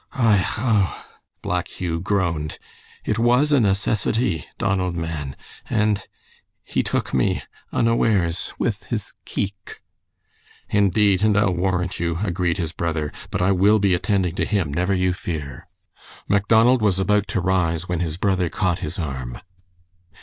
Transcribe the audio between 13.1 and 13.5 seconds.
"but